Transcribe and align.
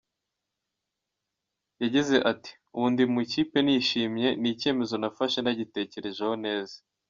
Yagize 1.81 2.15
ati 2.31 2.51
“Ubu 2.75 2.87
ndi 2.91 3.03
mu 3.11 3.17
ikipe 3.25 3.57
nishimiye, 3.61 4.29
ni 4.41 4.49
icyemezo 4.53 4.93
nafashe 5.01 5.39
nagitekerejeho 5.41 6.35
neza. 6.45 6.75